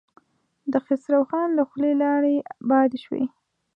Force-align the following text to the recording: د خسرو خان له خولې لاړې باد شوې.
د 0.71 0.73
خسرو 0.85 1.21
خان 1.29 1.49
له 1.57 1.63
خولې 1.69 1.93
لاړې 2.03 2.35
باد 2.69 2.91
شوې. 3.03 3.23